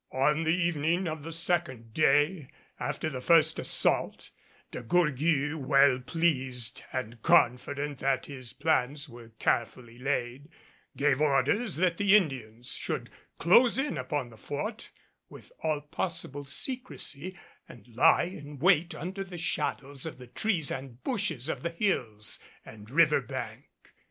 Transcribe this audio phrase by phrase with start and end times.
[0.15, 2.47] On the evening of the second day
[2.79, 4.31] after the first assault,
[4.71, 10.49] De Gourgues, well pleased and confident that his plans were carefully laid,
[10.97, 14.89] gave orders that the Indians should close in upon the fort
[15.29, 17.37] with all possible secrecy
[17.69, 22.39] and lie in wait under the shadows of the trees and bushes of the hills
[22.65, 23.69] and river bank.